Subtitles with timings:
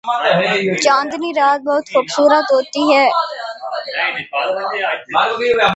[0.83, 3.07] چاندنی رات بہت خوبصورت ہوتی ہے۔